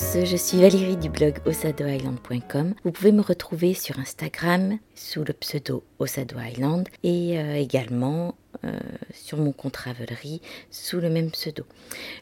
Je 0.00 0.36
suis 0.36 0.60
Valérie 0.60 0.96
du 0.96 1.08
blog 1.08 1.40
osadoisland.com. 1.44 2.74
Vous 2.84 2.92
pouvez 2.92 3.10
me 3.10 3.20
retrouver 3.20 3.74
sur 3.74 3.98
Instagram 3.98 4.78
sous 4.94 5.24
le 5.24 5.32
pseudo 5.32 5.82
Osado 5.98 6.36
Island 6.38 6.88
et 7.02 7.36
euh, 7.36 7.56
également 7.56 8.36
euh, 8.64 8.78
sur 9.12 9.38
mon 9.38 9.50
compte 9.50 9.76
Ravelry 9.76 10.40
sous 10.70 11.00
le 11.00 11.10
même 11.10 11.32
pseudo. 11.32 11.64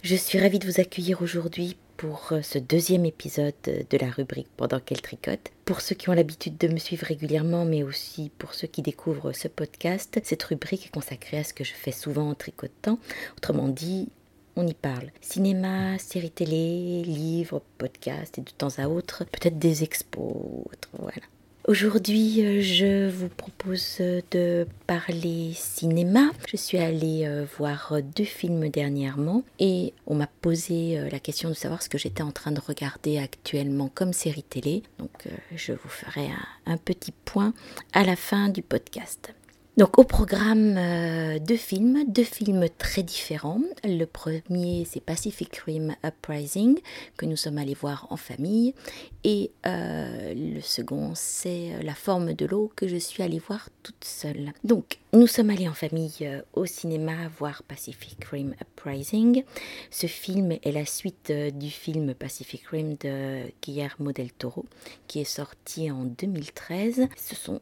Je 0.00 0.16
suis 0.16 0.40
ravie 0.40 0.58
de 0.58 0.64
vous 0.66 0.80
accueillir 0.80 1.20
aujourd'hui 1.20 1.76
pour 1.98 2.28
euh, 2.32 2.40
ce 2.40 2.58
deuxième 2.58 3.04
épisode 3.04 3.54
de 3.64 3.98
la 3.98 4.08
rubrique 4.08 4.48
Pendant 4.56 4.80
qu'elle 4.80 5.02
tricote. 5.02 5.52
Pour 5.66 5.82
ceux 5.82 5.94
qui 5.94 6.08
ont 6.08 6.14
l'habitude 6.14 6.56
de 6.56 6.68
me 6.68 6.78
suivre 6.78 7.06
régulièrement, 7.06 7.66
mais 7.66 7.82
aussi 7.82 8.30
pour 8.38 8.54
ceux 8.54 8.68
qui 8.68 8.80
découvrent 8.80 9.32
ce 9.32 9.48
podcast, 9.48 10.18
cette 10.24 10.42
rubrique 10.44 10.86
est 10.86 10.94
consacrée 10.94 11.38
à 11.38 11.44
ce 11.44 11.52
que 11.52 11.64
je 11.64 11.74
fais 11.74 11.92
souvent 11.92 12.30
en 12.30 12.34
tricotant. 12.34 12.98
Autrement 13.36 13.68
dit, 13.68 14.08
on 14.56 14.66
y 14.66 14.74
parle. 14.74 15.10
Cinéma, 15.20 15.98
séries 15.98 16.30
télé, 16.30 17.02
livres, 17.04 17.62
podcasts 17.78 18.38
et 18.38 18.42
de 18.42 18.50
temps 18.50 18.78
à 18.78 18.88
autre, 18.88 19.24
peut-être 19.24 19.58
des 19.58 19.82
expos, 19.82 20.64
voilà. 20.98 21.22
Aujourd'hui, 21.68 22.46
euh, 22.46 22.60
je 22.62 23.08
vous 23.08 23.28
propose 23.28 23.98
de 24.30 24.68
parler 24.86 25.50
cinéma. 25.52 26.30
Je 26.46 26.56
suis 26.56 26.78
allée 26.78 27.24
euh, 27.26 27.44
voir 27.58 27.96
deux 28.14 28.24
films 28.24 28.68
dernièrement 28.68 29.42
et 29.58 29.92
on 30.06 30.14
m'a 30.14 30.28
posé 30.28 30.96
euh, 30.96 31.08
la 31.10 31.18
question 31.18 31.48
de 31.48 31.54
savoir 31.54 31.82
ce 31.82 31.88
que 31.88 31.98
j'étais 31.98 32.22
en 32.22 32.30
train 32.30 32.52
de 32.52 32.60
regarder 32.60 33.18
actuellement 33.18 33.90
comme 33.92 34.12
série 34.12 34.44
télé. 34.44 34.84
Donc, 35.00 35.26
je 35.56 35.72
vous 35.72 35.88
ferai 35.88 36.28
un 36.66 36.76
petit 36.76 37.12
point 37.24 37.52
à 37.92 38.04
la 38.04 38.14
fin 38.14 38.48
du 38.48 38.62
podcast. 38.62 39.34
Donc 39.76 39.98
au 39.98 40.04
programme 40.04 40.78
euh, 40.78 41.38
deux 41.38 41.58
films, 41.58 42.04
deux 42.08 42.24
films 42.24 42.66
très 42.78 43.02
différents. 43.02 43.60
Le 43.84 44.06
premier 44.06 44.86
c'est 44.86 45.02
Pacific 45.02 45.54
Rim 45.58 45.94
Uprising 46.02 46.78
que 47.18 47.26
nous 47.26 47.36
sommes 47.36 47.58
allés 47.58 47.74
voir 47.74 48.06
en 48.08 48.16
famille 48.16 48.74
et 49.22 49.50
euh, 49.66 50.32
le 50.34 50.62
second 50.62 51.12
c'est 51.14 51.72
La 51.82 51.94
forme 51.94 52.32
de 52.32 52.46
l'eau 52.46 52.72
que 52.74 52.88
je 52.88 52.96
suis 52.96 53.22
allée 53.22 53.38
voir 53.38 53.68
toute 53.82 54.02
seule. 54.02 54.54
Donc 54.64 54.98
nous 55.12 55.26
sommes 55.26 55.50
allés 55.50 55.68
en 55.68 55.74
famille 55.74 56.16
euh, 56.22 56.40
au 56.54 56.64
cinéma 56.64 57.28
voir 57.38 57.62
Pacific 57.62 58.24
Rim 58.24 58.54
Uprising. 58.62 59.44
Ce 59.90 60.06
film 60.06 60.52
est 60.52 60.72
la 60.72 60.86
suite 60.86 61.30
du 61.30 61.68
film 61.68 62.14
Pacific 62.14 62.66
Rim 62.68 62.96
de 62.98 63.42
Guillermo 63.60 64.12
del 64.12 64.32
Toro 64.32 64.64
qui 65.06 65.20
est 65.20 65.24
sorti 65.24 65.90
en 65.90 66.04
2013. 66.04 67.08
Ce 67.14 67.36
sont 67.36 67.60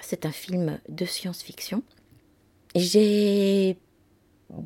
c'est 0.00 0.26
un 0.26 0.32
film 0.32 0.78
de 0.88 1.04
science-fiction. 1.04 1.82
J'ai 2.74 3.78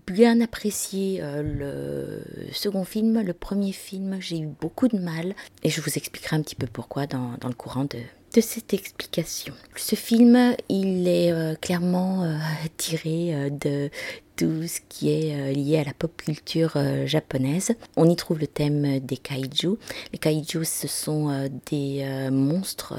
bien 0.07 0.41
apprécié 0.41 1.21
euh, 1.23 1.43
le 1.43 2.53
second 2.53 2.85
film. 2.85 3.23
Le 3.23 3.33
premier 3.33 3.73
film, 3.73 4.19
j'ai 4.21 4.39
eu 4.39 4.47
beaucoup 4.47 4.89
de 4.89 4.99
mal. 4.99 5.35
Et 5.63 5.71
je 5.71 5.81
vous 5.81 5.97
expliquerai 5.97 6.37
un 6.37 6.43
petit 6.43 6.57
peu 6.57 6.67
pourquoi 6.67 7.07
dans, 7.07 7.37
le 7.43 7.55
courant 7.55 7.85
de, 7.85 7.99
cette 8.41 8.75
explication. 8.75 9.55
Ce 9.77 9.95
film, 9.95 10.55
il 10.69 11.09
est 11.09 11.33
euh, 11.33 11.55
clairement 11.55 12.25
euh, 12.25 12.37
tiré 12.77 13.51
de 13.51 13.91
tout 14.37 14.67
ce 14.67 14.81
qui 14.89 15.11
est 15.11 15.53
lié 15.53 15.79
à 15.79 15.85
la 15.85 15.93
pop 15.93 16.17
culture 16.17 16.79
japonaise. 17.05 17.73
On 17.97 18.09
y 18.09 18.17
trouve 18.17 18.39
le 18.39 18.47
thème 18.47 18.99
des 19.01 19.19
kaiju. 19.19 19.77
Les 20.13 20.19
kaiju, 20.19 20.65
ce 20.65 20.89
sont 20.89 21.51
des 21.71 22.29
monstres 22.31 22.95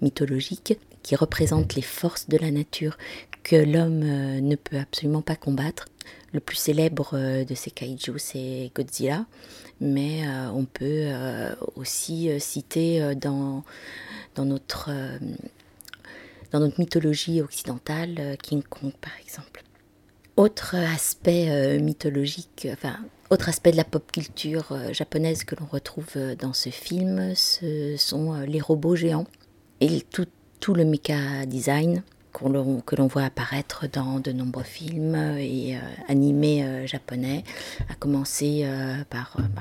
mythologiques 0.00 0.78
qui 1.04 1.14
représente 1.14 1.76
les 1.76 1.82
forces 1.82 2.28
de 2.28 2.36
la 2.38 2.50
nature 2.50 2.96
que 3.44 3.54
l'homme 3.54 4.02
euh, 4.02 4.40
ne 4.40 4.56
peut 4.56 4.78
absolument 4.78 5.22
pas 5.22 5.36
combattre. 5.36 5.84
Le 6.32 6.40
plus 6.40 6.56
célèbre 6.56 7.10
euh, 7.12 7.44
de 7.44 7.54
ces 7.54 7.70
kaiju, 7.70 8.18
c'est 8.18 8.72
Godzilla, 8.74 9.26
mais 9.80 10.26
euh, 10.26 10.50
on 10.50 10.64
peut 10.64 11.10
aussi 11.76 12.30
citer 12.40 13.14
dans, 13.16 13.64
dans, 14.34 14.44
notre, 14.44 14.90
dans 16.50 16.60
notre 16.60 16.80
mythologie 16.80 17.42
occidentale 17.42 18.36
King 18.42 18.62
Kong, 18.62 18.92
par 19.00 19.12
exemple. 19.22 19.62
Autre 20.36 20.74
aspect 20.74 21.78
mythologique, 21.78 22.66
enfin, 22.72 22.96
autre 23.30 23.48
aspect 23.48 23.72
de 23.72 23.76
la 23.76 23.84
pop 23.84 24.10
culture 24.10 24.76
japonaise 24.92 25.44
que 25.44 25.54
l'on 25.54 25.66
retrouve 25.66 26.16
dans 26.38 26.52
ce 26.52 26.70
film, 26.70 27.34
ce 27.34 27.96
sont 27.96 28.40
les 28.40 28.60
robots 28.60 28.96
géants 28.96 29.26
et 29.80 30.00
tout, 30.00 30.26
tout 30.64 30.72
le 30.72 30.86
mecha 30.86 31.44
design 31.44 32.02
que 32.32 32.96
l'on 32.96 33.06
voit 33.06 33.24
apparaître 33.24 33.86
dans 33.86 34.18
de 34.18 34.32
nombreux 34.32 34.62
films 34.62 35.14
et 35.38 35.76
euh, 35.76 35.80
animés 36.08 36.64
euh, 36.64 36.86
japonais, 36.86 37.44
à 37.90 37.94
commencer 37.94 38.62
euh, 38.64 39.04
par 39.10 39.36
bah, 39.54 39.60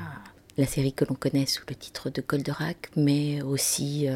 la 0.58 0.66
série 0.66 0.94
que 0.94 1.04
l'on 1.04 1.16
connaît 1.16 1.46
sous 1.46 1.64
le 1.68 1.76
titre 1.76 2.10
de 2.10 2.24
Goldorak, 2.26 2.92
mais 2.96 3.42
aussi 3.42 4.08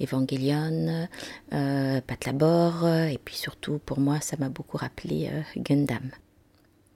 Evangelion, 0.00 1.08
Patlabor, 1.50 2.86
et 2.86 3.18
puis 3.24 3.34
surtout 3.34 3.80
pour 3.84 3.98
moi 3.98 4.20
ça 4.20 4.36
m'a 4.38 4.50
beaucoup 4.50 4.76
rappelé 4.76 5.30
Gundam. 5.56 6.12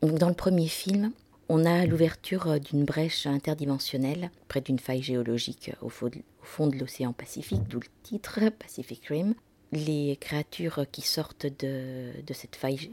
Dans 0.02 0.28
le 0.28 0.34
premier 0.34 0.68
film, 0.68 1.10
on 1.48 1.64
a 1.64 1.86
l'ouverture 1.86 2.58
d'une 2.60 2.84
brèche 2.84 3.26
interdimensionnelle 3.26 4.30
près 4.48 4.60
d'une 4.60 4.78
faille 4.78 5.02
géologique 5.02 5.72
au 5.82 5.88
fond 5.88 6.66
de, 6.66 6.76
l'océan 6.76 7.12
Pacifique, 7.12 7.66
d'où 7.68 7.80
le 7.80 7.86
titre 8.02 8.40
Pacific 8.58 9.06
Rim. 9.06 9.34
Les 9.72 10.16
créatures 10.20 10.86
qui 10.92 11.02
sortent 11.02 11.46
de, 11.46 12.12
cette 12.32 12.54
faille, 12.54 12.90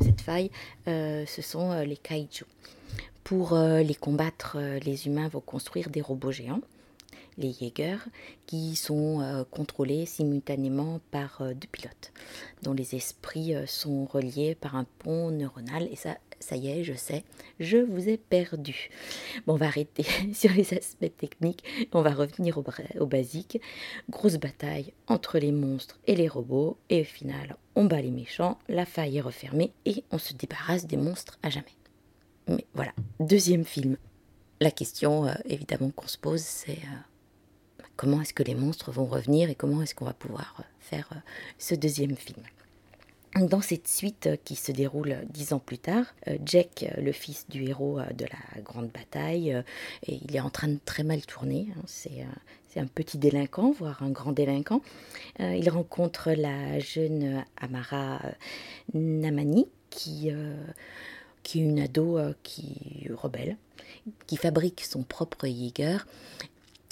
cette 0.00 0.22
faille 0.22 0.50
euh, 0.88 1.26
ce 1.26 1.42
sont 1.42 1.72
euh, 1.72 1.84
les 1.84 1.96
kaiju. 1.96 2.44
Pour 3.22 3.52
euh, 3.52 3.82
les 3.82 3.94
combattre, 3.94 4.56
les 4.58 5.06
humains 5.06 5.28
vont 5.28 5.40
construire 5.40 5.90
des 5.90 6.00
robots 6.00 6.32
géants 6.32 6.62
les 7.38 7.52
Jaegers, 7.52 8.08
qui 8.46 8.76
sont 8.76 9.20
euh, 9.20 9.44
contrôlés 9.50 10.06
simultanément 10.06 11.00
par 11.10 11.40
euh, 11.40 11.54
deux 11.54 11.68
pilotes, 11.70 12.12
dont 12.62 12.72
les 12.72 12.94
esprits 12.94 13.54
euh, 13.54 13.66
sont 13.66 14.04
reliés 14.04 14.54
par 14.54 14.76
un 14.76 14.84
pont 14.98 15.30
neuronal. 15.30 15.88
Et 15.90 15.96
ça, 15.96 16.16
ça 16.42 16.56
y 16.56 16.68
est, 16.68 16.84
je 16.84 16.94
sais, 16.94 17.24
je 17.60 17.78
vous 17.78 18.08
ai 18.08 18.16
perdu. 18.16 18.90
Bon, 19.46 19.54
on 19.54 19.56
va 19.56 19.66
arrêter 19.66 20.04
sur 20.34 20.50
les 20.52 20.74
aspects 20.74 21.16
techniques, 21.16 21.64
on 21.92 22.02
va 22.02 22.10
revenir 22.10 22.58
au, 22.58 23.06
basique. 23.06 23.60
Grosse 24.10 24.36
bataille 24.36 24.92
entre 25.06 25.38
les 25.38 25.52
monstres 25.52 25.98
et 26.06 26.16
les 26.16 26.28
robots, 26.28 26.76
et 26.90 27.02
au 27.02 27.04
final, 27.04 27.56
on 27.74 27.84
bat 27.84 28.02
les 28.02 28.10
méchants, 28.10 28.58
la 28.68 28.84
faille 28.84 29.18
est 29.18 29.22
refermée, 29.22 29.72
et 29.84 30.04
on 30.10 30.18
se 30.18 30.34
débarrasse 30.34 30.86
des 30.86 30.96
monstres 30.96 31.38
à 31.42 31.50
jamais. 31.50 31.66
Mais 32.48 32.66
voilà, 32.74 32.92
deuxième 33.20 33.64
film. 33.64 33.96
La 34.60 34.70
question, 34.70 35.26
évidemment, 35.44 35.90
qu'on 35.90 36.06
se 36.06 36.18
pose, 36.18 36.40
c'est 36.40 36.78
comment 37.96 38.20
est-ce 38.20 38.34
que 38.34 38.42
les 38.42 38.54
monstres 38.54 38.90
vont 38.90 39.06
revenir 39.06 39.50
et 39.50 39.54
comment 39.54 39.82
est-ce 39.82 39.94
qu'on 39.94 40.04
va 40.04 40.12
pouvoir 40.12 40.56
euh, 40.58 40.62
faire 40.80 41.08
euh, 41.12 41.18
ce 41.58 41.74
deuxième 41.74 42.16
film? 42.16 42.42
Dans 43.40 43.62
cette 43.62 43.88
suite 43.88 44.26
euh, 44.26 44.36
qui 44.44 44.56
se 44.56 44.72
déroule 44.72 45.16
dix 45.30 45.54
ans 45.54 45.58
plus 45.58 45.78
tard, 45.78 46.04
Jack, 46.44 46.84
le 46.98 47.12
fils 47.12 47.46
du 47.48 47.64
héros 47.64 47.98
de 48.14 48.26
la 48.26 48.60
grande 48.60 48.90
bataille, 48.90 49.62
et 50.06 50.20
il 50.22 50.36
est 50.36 50.40
en 50.40 50.50
train 50.50 50.68
de 50.68 50.78
très 50.84 51.02
mal 51.02 51.24
tourner. 51.24 51.68
Hein, 51.76 51.82
c'est 51.86 52.80
un 52.80 52.86
petit 52.86 53.18
délinquant, 53.18 53.70
voire 53.72 54.02
un 54.02 54.10
grand 54.10 54.32
délinquant. 54.32 54.82
il 55.38 55.68
rencontre 55.70 56.32
la 56.32 56.78
jeune 56.78 57.44
Amara 57.58 58.20
Namani, 58.94 59.66
qui, 59.90 60.28
est 60.28 61.54
une 61.54 61.80
ado 61.80 62.18
qui 62.42 63.08
rebelle, 63.14 63.56
qui 64.26 64.36
fabrique 64.36 64.82
son 64.84 65.02
propre 65.02 65.46
Jaeger 65.46 66.06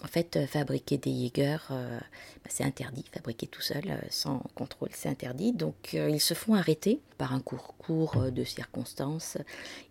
en 0.02 0.06
fait, 0.06 0.37
euh, 0.37 0.47
fabriquer 0.47 0.99
des 0.99 1.12
Jaeger, 1.12 1.58
euh, 1.70 1.99
bah, 1.99 2.50
c'est 2.50 2.64
interdit. 2.64 3.05
Fabriquer 3.12 3.47
tout 3.47 3.61
seul, 3.61 3.82
euh, 3.87 3.97
sans 4.08 4.43
contrôle, 4.55 4.88
c'est 4.93 5.08
interdit. 5.08 5.52
Donc, 5.52 5.93
ils 5.93 6.20
se 6.20 6.35
font 6.35 6.55
arrêter 6.55 7.00
par 7.19 7.35
un 7.35 7.41
court 7.41 7.75
cours 7.79 8.31
de 8.31 8.44
circonstances. 8.44 9.37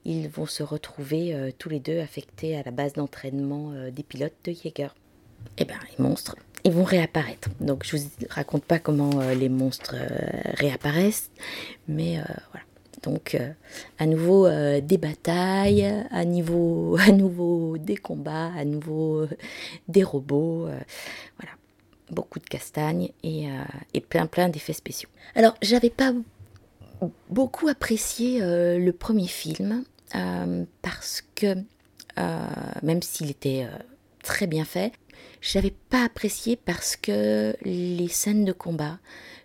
Ils 0.05 0.29
vont 0.29 0.45
se 0.45 0.63
retrouver 0.63 1.53
tous 1.57 1.69
les 1.69 1.79
deux 1.79 1.99
affectés 1.99 2.57
à 2.57 2.63
la 2.63 2.71
base 2.71 2.93
d'entraînement 2.93 3.73
des 3.91 4.03
pilotes 4.03 4.33
de 4.45 4.51
Jaeger. 4.51 4.95
Eh 5.57 5.65
bien, 5.65 5.79
les 5.89 6.03
monstres, 6.03 6.35
ils 6.63 6.71
vont 6.71 6.83
réapparaître. 6.83 7.49
Donc, 7.59 7.85
je 7.85 7.97
vous 7.97 8.09
raconte 8.29 8.65
pas 8.65 8.79
comment 8.79 9.21
les 9.33 9.49
monstres 9.49 9.95
réapparaissent, 10.55 11.29
mais 11.87 12.21
voilà. 12.51 12.68
Donc, 13.03 13.35
euh, 13.35 13.51
à 13.97 14.05
nouveau 14.05 14.45
euh, 14.45 14.81
des 14.81 14.97
batailles, 14.97 15.85
à 16.11 16.25
nouveau, 16.25 16.97
des 17.77 17.97
combats, 17.97 18.51
à 18.57 18.65
nouveau 18.65 19.21
euh, 19.21 19.29
des 19.87 20.03
robots. 20.03 20.63
voilà, 20.65 21.53
beaucoup 22.11 22.39
de 22.39 22.45
castagnes 22.45 23.09
et, 23.23 23.47
et 23.93 24.01
plein 24.01 24.25
plein 24.25 24.49
d'effets 24.49 24.73
spéciaux. 24.73 25.09
Alors, 25.35 25.55
j'avais 25.61 25.89
pas 25.89 26.13
beaucoup 27.29 27.67
apprécié 27.67 28.39
le 28.41 28.91
premier 28.91 29.27
film 29.27 29.83
parce 30.81 31.23
que, 31.35 31.55
même 32.81 33.01
s'il 33.01 33.29
était 33.29 33.67
très 34.23 34.47
bien 34.47 34.65
fait, 34.65 34.91
j'avais 35.41 35.73
pas 35.89 36.03
apprécié 36.03 36.55
parce 36.55 36.95
que 36.95 37.55
les 37.61 38.07
scènes 38.07 38.43
de 38.43 38.53
combat 38.53 38.97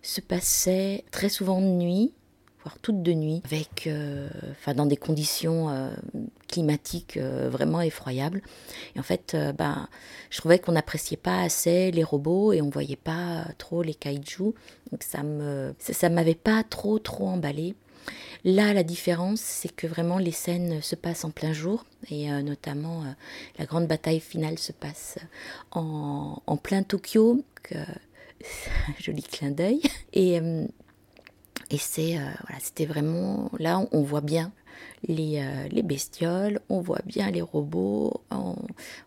se 0.03 0.21
passaient 0.21 1.05
très 1.11 1.29
souvent 1.29 1.61
de 1.61 1.67
nuit 1.67 2.13
voire 2.65 2.79
toutes 2.81 3.03
de 3.03 3.13
nuit, 3.13 3.43
avec, 3.45 3.89
enfin, 4.53 4.75
dans 4.75 4.87
des 4.87 4.97
conditions 4.97 5.91
climatiques 6.49 7.19
vraiment 7.19 7.81
effroyables. 7.81 8.43
Et 8.97 9.01
en 9.01 9.03
fait, 9.03 9.37
ben, 9.57 9.89
je 10.31 10.39
trouvais 10.39 10.59
qu'on 10.59 10.73
n'appréciait 10.73 11.17
pas 11.17 11.43
assez 11.43 11.91
les 11.91 12.03
robots 12.03 12.53
et 12.53 12.63
on 12.63 12.71
voyait 12.71 12.97
pas 12.97 13.45
trop 13.59 13.83
les 13.83 13.95
kaiju. 13.95 14.55
Donc 14.91 15.03
ça 15.03 15.23
me, 15.23 15.75
ça 15.79 16.09
m'avait 16.09 16.35
pas 16.35 16.63
trop 16.63 16.99
trop 16.99 17.29
emballé. 17.29 17.75
Là, 18.45 18.75
la 18.75 18.83
différence, 18.83 19.41
c'est 19.41 19.75
que 19.75 19.87
vraiment 19.87 20.19
les 20.19 20.33
scènes 20.33 20.83
se 20.83 20.95
passent 20.95 21.25
en 21.25 21.31
plein 21.31 21.55
jour, 21.55 21.87
et 22.11 22.31
euh, 22.31 22.43
notamment 22.43 23.03
euh, 23.03 23.07
la 23.59 23.65
grande 23.65 23.87
bataille 23.87 24.21
finale 24.21 24.59
se 24.59 24.73
passe 24.73 25.19
en, 25.71 26.59
plein 26.63 26.83
Tokyo, 26.83 27.43
que, 27.63 27.75
un 27.79 28.95
joli 28.99 29.23
clin 29.23 29.51
d'œil. 29.51 29.81
Et, 30.13 30.39
euh, 30.39 30.67
et 31.71 31.79
c'est 31.79 32.15
voilà, 32.15 32.61
c'était 32.61 32.87
vraiment 32.87 33.51
là, 33.59 33.87
on, 33.93 34.03
voit 34.03 34.21
bien 34.21 34.53
les, 35.07 35.43
les, 35.71 35.83
bestioles, 35.83 36.61
on 36.69 36.81
voit 36.81 37.01
bien 37.07 37.31
les 37.31 37.43
robots, 37.43 38.23
on, 38.31 38.57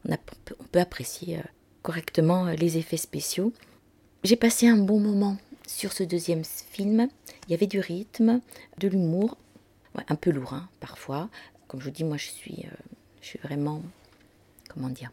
on, 0.09 0.17
on 0.59 0.63
peut 0.71 0.79
apprécier 0.79 1.39
correctement 1.81 2.45
les 2.47 2.77
effets 2.77 2.97
spéciaux. 2.97 3.53
J'ai 4.23 4.35
passé 4.35 4.67
un 4.67 4.77
bon 4.77 4.99
moment 4.99 5.37
sur 5.67 5.93
ce 5.93 6.03
deuxième 6.03 6.43
film, 6.43 7.07
il 7.47 7.51
y 7.51 7.53
avait 7.53 7.67
du 7.67 7.79
rythme, 7.79 8.41
de 8.79 8.87
l'humour, 8.87 9.37
un 10.07 10.15
peu 10.15 10.31
lourd 10.31 10.53
hein, 10.53 10.69
parfois. 10.79 11.29
Comme 11.67 11.81
je 11.81 11.85
vous 11.85 11.91
dis, 11.91 12.03
moi 12.03 12.17
je 12.17 12.27
suis, 12.27 12.65
euh, 12.65 12.75
je 13.21 13.27
suis 13.27 13.39
vraiment, 13.39 13.81
comment 14.69 14.89
dire, 14.89 15.11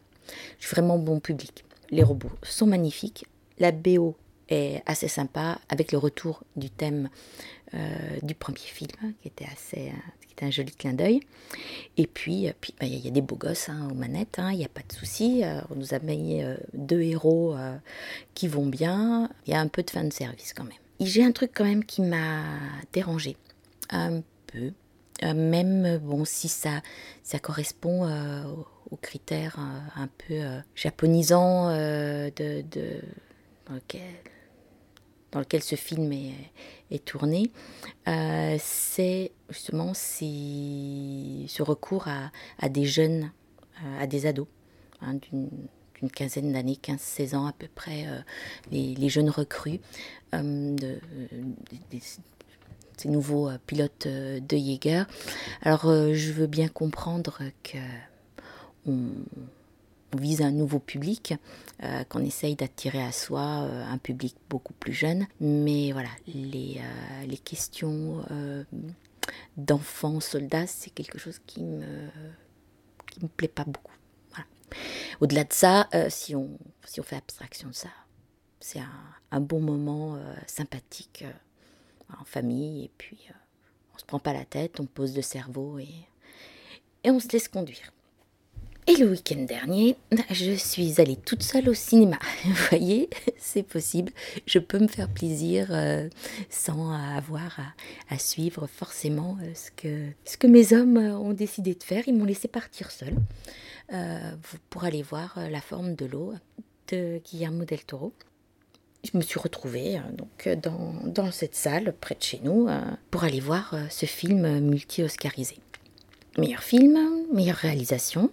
je 0.59 0.65
suis 0.65 0.75
vraiment 0.75 0.97
bon 0.97 1.19
public. 1.19 1.65
Les 1.91 2.03
robots 2.03 2.31
sont 2.43 2.65
magnifiques, 2.65 3.25
la 3.59 3.71
BO 3.71 4.15
est 4.49 4.81
assez 4.85 5.07
sympa 5.07 5.59
avec 5.69 5.91
le 5.91 5.97
retour 5.97 6.43
du 6.55 6.69
thème 6.69 7.09
euh, 7.73 7.79
du 8.21 8.35
premier 8.35 8.59
film 8.59 9.13
qui 9.21 9.27
était 9.27 9.47
assez 9.51 9.87
euh, 9.89 10.11
qui 10.21 10.33
était 10.33 10.45
un 10.45 10.51
joli 10.51 10.71
clin 10.71 10.93
d'œil. 10.93 11.21
Et 11.97 12.07
puis 12.07 12.51
puis 12.61 12.73
bah, 12.79 12.85
il 12.85 13.03
y, 13.03 13.07
a 13.07 13.11
des 13.11 13.21
beaux 13.21 13.35
gosses 13.35 13.69
hein, 13.69 13.87
aux 13.91 13.95
manettes 13.95 14.39
hein, 14.39 14.51
il 14.51 14.57
n'y 14.57 14.65
a 14.65 14.69
pas 14.69 14.81
de 14.87 14.93
souci 14.93 15.43
on 15.69 15.75
nous 15.75 15.93
a 15.93 15.99
mis 15.99 16.43
deux 16.73 17.01
héros 17.01 17.55
qui 18.33 18.47
vont 18.47 18.67
bien. 18.67 19.29
Il 19.47 19.53
y 19.53 19.55
a 19.55 19.59
un 19.59 19.67
peu 19.67 19.83
de 19.83 19.89
fan 19.89 20.09
de 20.09 20.13
service 20.13 20.53
quand 20.53 20.63
même. 20.63 20.73
J'ai 20.99 21.23
un 21.23 21.31
truc 21.31 21.51
quand 21.53 21.65
même 21.65 21.83
qui 21.83 22.01
m'a 22.01 22.43
dérangé 22.93 23.37
un 23.89 24.21
peu. 24.47 24.71
Même 25.23 25.97
bon 25.99 26.25
si 26.25 26.49
ça 26.49 26.81
ça 27.23 27.39
correspond 27.39 28.07
aux 28.91 28.97
critères 28.97 29.57
un 29.95 30.07
peu 30.27 30.41
japonisants 30.75 31.71
de, 31.71 32.31
de 32.61 33.01
ce 35.59 35.75
film 35.75 36.11
est, 36.11 37.05
tourné, 37.05 37.51
euh, 38.07 38.57
c'est 38.59 39.31
justement 39.49 39.93
ce 39.93 41.61
recours 41.61 42.07
à, 42.07 42.69
des 42.69 42.85
jeunes, 42.85 43.31
euh, 43.83 44.01
à 44.01 44.07
des 44.07 44.25
ados, 44.25 44.47
hein, 45.01 45.15
d'une 45.15 46.09
quinzaine 46.11 46.53
d'années, 46.53 46.77
15-16 46.81 47.35
ans 47.35 47.45
à 47.47 47.53
peu 47.53 47.67
près, 47.73 48.07
euh, 48.07 48.21
les, 48.71 49.09
jeunes 49.09 49.29
recrues, 49.29 49.79
de, 50.33 50.99
ces 52.97 53.09
nouveaux 53.09 53.49
pilotes 53.67 54.07
de 54.07 54.57
Jaeger. 54.57 55.05
Alors 55.61 55.83
je 56.13 56.31
veux 56.31 56.47
bien 56.47 56.69
comprendre 56.69 57.39
que 57.63 57.77
vise 60.15 60.41
un 60.41 60.51
nouveau 60.51 60.79
public, 60.79 61.33
euh, 61.83 62.03
qu'on 62.05 62.23
essaye 62.23 62.55
d'attirer 62.55 63.03
à 63.03 63.11
soi 63.11 63.63
euh, 63.63 63.83
un 63.85 63.97
public 63.97 64.35
beaucoup 64.49 64.73
plus 64.73 64.93
jeune. 64.93 65.27
Mais 65.39 65.91
voilà, 65.91 66.09
les, 66.27 66.79
euh, 66.79 67.25
les 67.25 67.37
questions 67.37 68.23
d'enfants 69.57 70.19
soldats, 70.19 70.67
c'est 70.67 70.89
quelque 70.89 71.17
chose 71.17 71.39
qui 71.45 71.63
me, 71.63 72.07
qui 73.11 73.21
me 73.23 73.27
plaît 73.27 73.47
pas 73.47 73.65
beaucoup. 73.65 73.91
Au-delà 75.21 75.45
de 75.45 75.53
ça, 75.53 75.87
si, 76.09 76.35
on, 76.35 76.57
si 76.83 76.99
on 76.99 77.03
fait 77.03 77.15
abstraction 77.15 77.69
de 77.69 77.73
ça, 77.73 77.89
c'est 78.59 78.79
un, 78.79 78.89
un, 79.31 79.39
bon 79.39 79.61
moment 79.61 80.19
sympathique 80.47 81.23
en 82.19 82.25
famille 82.25 82.83
et 82.83 82.91
puis 82.97 83.29
on 83.93 83.97
se 83.97 84.03
prend 84.03 84.19
pas 84.19 84.33
la 84.33 84.43
tête, 84.43 84.79
on 84.81 84.85
pose 84.85 85.15
le 85.15 85.21
cerveau 85.21 85.79
et, 85.79 85.87
et 87.05 87.11
on 87.11 87.19
se 87.19 87.29
laisse 87.29 87.47
conduire. 87.47 87.93
Et 88.87 88.97
le 88.97 89.09
week-end 89.09 89.41
dernier, 89.41 89.95
je 90.29 90.51
suis 90.51 91.01
allée 91.01 91.15
toute 91.15 91.41
seule 91.41 91.69
au 91.69 91.73
cinéma. 91.73 92.19
Vous 92.45 92.53
voyez, 92.69 93.09
c'est 93.39 93.63
possible. 93.63 94.11
Je 94.45 94.59
peux 94.59 94.77
me 94.77 94.87
faire 94.87 95.09
plaisir 95.09 95.69
euh, 95.71 96.07
sans 96.51 96.91
avoir 96.91 97.57
à, 98.09 98.19
suivre 98.19 98.67
forcément 98.67 99.37
euh, 99.41 99.51
ce, 99.55 99.71
que, 99.71 100.11
ce 100.23 100.37
que 100.37 100.45
mes 100.45 100.73
hommes 100.73 100.97
ont 100.97 101.33
décidé 101.33 101.73
de 101.73 101.81
faire. 101.81 102.03
Ils 102.05 102.13
m'ont 102.13 102.25
laissé 102.25 102.47
partir 102.47 102.91
seule 102.91 103.15
euh, 103.91 104.35
pour 104.69 104.83
aller 104.83 105.01
voir 105.01 105.39
La 105.49 105.61
forme 105.61 105.95
de 105.95 106.05
l'eau 106.05 106.33
de 106.89 107.19
Guillermo 107.25 107.65
del 107.65 107.83
Toro. 107.83 108.13
Je 109.03 109.17
me 109.17 109.23
suis 109.23 109.39
retrouvée 109.39 109.99
donc 110.13 110.47
dans, 110.61 110.93
dans, 111.05 111.31
cette 111.31 111.55
salle 111.55 111.93
près 111.99 112.15
de 112.15 112.21
chez 112.21 112.39
nous 112.43 112.67
pour 113.09 113.23
aller 113.23 113.39
voir 113.39 113.75
ce 113.89 114.05
film 114.07 114.59
multi-oscarisé. 114.59 115.57
Meilleur 116.39 116.63
film, 116.63 116.97
meilleure 117.31 117.55
réalisation, 117.55 118.31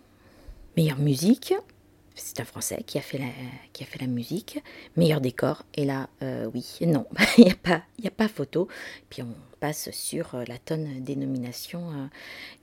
Meilleure 0.74 0.98
musique, 0.98 1.52
c'est 2.14 2.40
un 2.40 2.46
Français 2.46 2.82
qui 2.86 2.96
a 2.96 3.02
fait 3.02 3.18
la, 3.18 3.26
qui 3.74 3.82
a 3.82 3.86
fait 3.86 4.00
la 4.00 4.06
musique. 4.06 4.58
Meilleur 4.96 5.20
décor, 5.20 5.64
et 5.74 5.84
là, 5.84 6.08
euh, 6.22 6.48
oui, 6.54 6.64
non, 6.86 7.06
il 7.36 7.44
n'y 7.44 7.50
a, 7.50 7.54
pas, 7.54 7.82
a 8.02 8.10
pas 8.10 8.26
photo. 8.26 8.68
Puis 9.10 9.20
on 9.20 9.34
passe 9.60 9.90
sur 9.90 10.34
euh, 10.34 10.44
la 10.48 10.56
tonne 10.56 11.02
des 11.02 11.14
nominations 11.14 11.90
euh, 11.90 12.06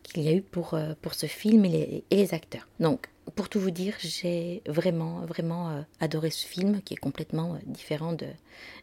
qu'il 0.02 0.24
y 0.24 0.28
a 0.28 0.34
eu 0.34 0.42
pour, 0.42 0.76
pour 1.02 1.14
ce 1.14 1.28
film 1.28 1.66
et 1.66 1.70
les, 1.70 2.04
et 2.10 2.16
les, 2.16 2.34
acteurs. 2.34 2.68
Donc, 2.80 3.10
pour 3.36 3.48
tout 3.48 3.60
vous 3.60 3.70
dire, 3.70 3.94
j'ai 4.00 4.64
vraiment, 4.66 5.24
vraiment 5.28 5.86
adoré 6.00 6.32
ce 6.32 6.48
film 6.48 6.82
qui 6.82 6.96
est 6.96 6.98
complètement 6.98 7.60
différent 7.68 8.14
de, 8.14 8.26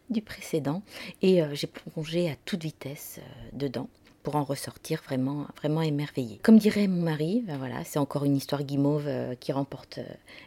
du 0.08 0.22
précédent. 0.22 0.84
Et 1.20 1.42
j'ai 1.54 1.66
plongé 1.66 2.30
à 2.30 2.36
toute 2.44 2.62
vitesse 2.62 3.18
dedans 3.52 3.88
pour 4.26 4.34
en 4.34 4.42
ressortir 4.42 5.00
vraiment, 5.04 5.46
vraiment 5.56 5.82
émerveillé. 5.82 6.40
Comme 6.42 6.58
dirait 6.58 6.88
mon 6.88 7.00
mari, 7.00 7.44
ben 7.46 7.58
voilà, 7.58 7.84
c'est 7.84 8.00
encore 8.00 8.24
une 8.24 8.36
histoire 8.36 8.64
guimauve 8.64 9.06
euh, 9.06 9.36
qui 9.36 9.52
remporte 9.52 9.98
euh, 9.98 10.04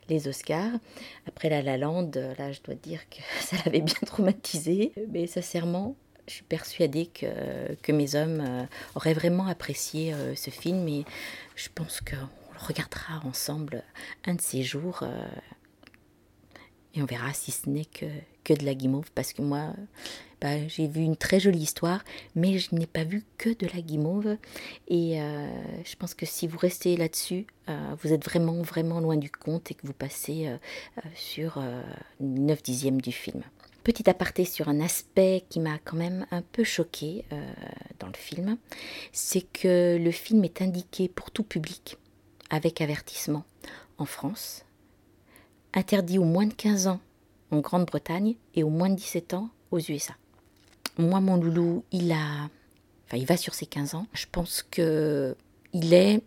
les 0.09 0.27
Oscars. 0.27 0.74
Après 1.29 1.48
La 1.48 1.62
La 1.62 1.77
Land, 1.77 2.12
euh, 2.17 2.33
là, 2.38 2.51
je 2.51 2.59
dois 2.62 2.75
dire 2.75 3.00
que 3.09 3.21
ça 3.39 3.55
l'avait 3.63 3.79
bien 3.79 3.95
traumatisé. 4.05 4.91
Mais 5.13 5.27
sincèrement, 5.27 5.95
je 6.27 6.33
suis 6.33 6.43
persuadée 6.43 7.05
que, 7.05 7.27
que 7.81 7.93
mes 7.93 8.15
hommes 8.15 8.67
auraient 8.95 9.13
vraiment 9.13 9.48
apprécié 9.48 10.13
ce 10.36 10.50
film 10.50 10.86
et 10.89 11.05
je 11.55 11.69
pense 11.74 12.01
qu'on 12.01 12.17
le 12.17 12.59
regardera 12.59 13.21
ensemble 13.25 13.83
un 14.25 14.36
de 14.36 14.41
ces 14.41 14.62
jours 14.62 15.05
et 16.96 17.01
on 17.01 17.05
verra 17.05 17.34
si 17.34 17.51
ce 17.51 17.69
n'est 17.69 17.86
que, 17.86 18.05
de 18.50 18.65
la 18.65 18.74
guimauve 18.74 19.12
parce 19.13 19.31
que 19.31 19.43
moi 19.43 19.75
bah, 20.41 20.67
j'ai 20.67 20.88
vu 20.88 21.01
une 21.01 21.17
très 21.17 21.39
jolie 21.39 21.60
histoire, 21.60 22.03
mais 22.34 22.60
je 22.60 22.74
n'ai 22.74 22.88
pas 22.88 23.03
vu 23.03 23.24
que 23.38 23.50
de 23.50 23.67
la 23.74 23.81
guimauve. 23.81 24.38
Et 24.88 25.22
euh, 25.22 25.48
je 25.84 25.96
pense 25.98 26.13
que 26.13 26.25
si 26.25 26.48
vous 26.48 26.58
restez 26.58 26.96
là-dessus, 26.96 27.46
euh, 27.67 27.96
vous 28.01 28.13
êtes 28.13 28.24
vraiment, 28.24 28.62
vraiment 28.62 29.01
loin 29.01 29.17
du 29.17 29.29
compte 29.29 29.69
et 29.72 29.74
que 29.74 29.86
vous 29.86 29.93
passez 29.93 30.48
euh, 30.48 30.58
sur 31.13 31.62
9 32.22 32.63
dixièmes 32.63 33.01
du 33.01 33.12
film. 33.12 33.43
Petit 33.84 34.10
aparté 34.10 34.46
sur 34.46 34.69
un 34.69 34.79
aspect 34.79 35.43
qui 35.50 35.60
m'a 35.60 35.77
quand 35.79 35.98
même 35.98 36.25
un 36.31 36.41
peu 36.41 36.63
choqué 36.63 37.25
dans 38.00 38.08
le 38.08 38.17
film, 38.17 38.58
c'est 39.12 39.41
que 39.41 39.98
le 39.98 40.12
film 40.12 40.43
est 40.43 40.62
indiqué 40.62 41.08
pour 41.08 41.31
tout 41.31 41.43
public, 41.43 41.98
avec 42.50 42.81
avertissement, 42.81 43.46
en 43.98 44.05
France, 44.05 44.65
interdit 45.74 46.18
aux 46.18 46.24
moins 46.24 46.48
de 46.48 46.54
15 46.54 46.88
ans 46.88 47.00
en 47.52 47.60
Grande-Bretagne 47.60 48.36
et 48.56 48.64
aux 48.64 48.70
moins 48.70 48.90
de 48.90 48.96
17 48.96 49.34
ans 49.34 49.50
aux 49.72 49.80
USA. 49.80 50.14
Moi, 50.98 51.20
mon 51.20 51.38
loulou, 51.38 51.84
il 51.92 52.12
a. 52.12 52.50
Enfin, 53.08 53.18
il 53.18 53.26
va 53.26 53.38
sur 53.38 53.54
ses 53.54 53.66
15 53.66 53.96
ans. 53.96 54.06
Je 54.14 54.26
pense 54.32 54.64
que 54.70 55.36
il 55.74 55.94
est 55.94 56.22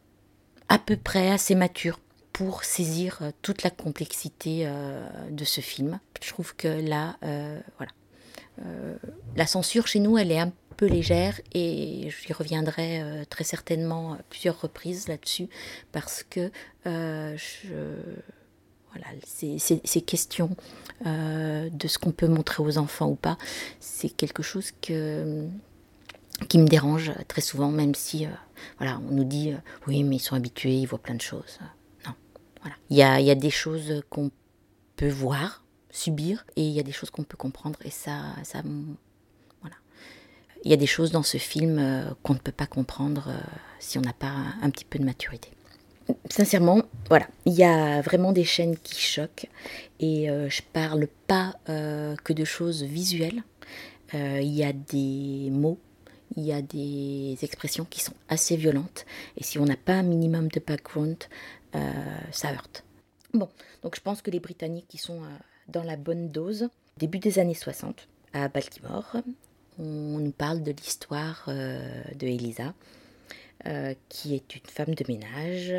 à 0.68 0.78
peu 0.78 0.96
près 0.96 1.30
assez 1.30 1.54
mature 1.54 2.00
pour 2.32 2.64
saisir 2.64 3.18
euh, 3.20 3.30
toute 3.42 3.62
la 3.62 3.70
complexité 3.70 4.62
euh, 4.64 5.06
de 5.30 5.44
ce 5.44 5.60
film. 5.60 6.00
Je 6.22 6.28
trouve 6.30 6.56
que 6.56 6.68
là, 6.68 7.16
euh, 7.24 7.60
la 9.36 9.46
censure 9.46 9.86
chez 9.86 10.00
nous, 10.00 10.16
elle 10.18 10.32
est 10.32 10.38
un 10.38 10.52
peu 10.76 10.86
légère 10.86 11.40
et 11.52 12.08
j'y 12.10 12.32
reviendrai 12.32 13.24
très 13.28 13.44
certainement 13.44 14.16
plusieurs 14.30 14.60
reprises 14.60 15.08
là-dessus 15.08 15.48
parce 15.90 16.22
que 16.22 16.50
je 16.84 17.68
voilà, 18.92 19.06
ces, 19.24 20.02
questions 20.02 20.54
euh, 21.06 21.68
de 21.70 21.88
ce 21.88 21.98
qu'on 21.98 22.12
peut 22.12 22.28
montrer 22.28 22.62
aux 22.62 22.78
enfants 22.78 23.08
ou 23.08 23.14
pas, 23.14 23.38
c'est 23.80 24.10
quelque 24.10 24.42
chose 24.42 24.70
qui 24.80 24.92
me 24.92 26.66
dérange 26.66 27.12
très 27.28 27.40
souvent, 27.40 27.70
même 27.70 27.94
si 27.94 28.26
euh, 28.26 28.30
voilà, 28.78 29.00
on 29.08 29.14
nous 29.14 29.24
dit 29.24 29.52
euh, 29.52 29.56
oui, 29.86 30.04
mais 30.04 30.16
ils 30.16 30.20
sont 30.20 30.36
habitués, 30.36 30.74
ils 30.74 30.86
voient 30.86 30.98
plein 30.98 31.14
de 31.14 31.22
choses. 31.22 31.58
Non, 32.06 32.12
voilà. 32.60 32.76
Il 32.90 32.96
y 32.96 33.02
a, 33.02 33.34
des 33.34 33.50
choses 33.50 34.02
qu'on 34.10 34.30
peut 34.96 35.08
voir, 35.08 35.64
subir, 35.90 36.44
et 36.56 36.62
il 36.62 36.72
y 36.72 36.80
a 36.80 36.84
des 36.84 36.92
choses 36.92 37.10
qu'on 37.10 37.24
peut 37.24 37.38
comprendre, 37.38 37.78
et 37.84 37.90
ça, 37.90 38.34
il 40.64 40.70
y 40.70 40.74
a 40.74 40.76
des 40.76 40.86
choses 40.86 41.10
dans 41.10 41.24
ce 41.24 41.38
film 41.38 42.14
qu'on 42.22 42.34
ne 42.34 42.38
peut 42.38 42.52
pas 42.52 42.66
comprendre 42.66 43.32
si 43.80 43.98
on 43.98 44.02
n'a 44.02 44.12
pas 44.12 44.32
un 44.60 44.70
petit 44.70 44.84
peu 44.84 45.00
de 45.00 45.04
maturité 45.04 45.50
sincèrement, 46.30 46.82
voilà, 47.08 47.26
il 47.44 47.52
y 47.52 47.64
a 47.64 48.00
vraiment 48.00 48.32
des 48.32 48.44
chaînes 48.44 48.76
qui 48.78 49.00
choquent 49.00 49.48
et 50.00 50.30
euh, 50.30 50.48
je 50.48 50.62
parle 50.72 51.06
pas 51.26 51.56
euh, 51.68 52.16
que 52.24 52.32
de 52.32 52.44
choses 52.44 52.82
visuelles. 52.82 53.42
Euh, 54.14 54.40
il 54.40 54.52
y 54.52 54.64
a 54.64 54.72
des 54.72 55.50
mots, 55.50 55.78
il 56.36 56.44
y 56.44 56.52
a 56.52 56.62
des 56.62 57.36
expressions 57.42 57.84
qui 57.84 58.00
sont 58.00 58.14
assez 58.28 58.56
violentes 58.56 59.06
et 59.36 59.44
si 59.44 59.58
on 59.58 59.64
n'a 59.64 59.76
pas 59.76 59.94
un 59.94 60.02
minimum 60.02 60.48
de 60.48 60.60
background, 60.60 61.16
ça 62.32 62.52
heurte. 62.52 62.84
Bon, 63.32 63.48
donc 63.82 63.96
je 63.96 64.00
pense 64.02 64.20
que 64.20 64.30
les 64.30 64.40
Britanniques 64.40 64.88
qui 64.88 64.98
sont 64.98 65.22
dans 65.68 65.82
la 65.82 65.96
bonne 65.96 66.28
dose. 66.28 66.68
Début 66.98 67.18
des 67.18 67.38
années 67.38 67.54
60, 67.54 68.08
à 68.34 68.48
Baltimore, 68.48 69.16
on 69.78 70.18
nous 70.18 70.32
parle 70.32 70.62
de 70.62 70.72
l'histoire 70.72 71.44
de 71.48 72.26
Elisa. 72.26 72.74
qui 74.10 74.34
est 74.34 74.54
une 74.54 74.66
femme 74.66 74.94
de 74.94 75.04
ménage 75.08 75.74